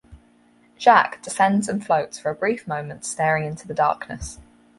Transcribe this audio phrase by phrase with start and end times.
[0.79, 4.39] Jacques descends and floats for a brief moment staring into the darkness.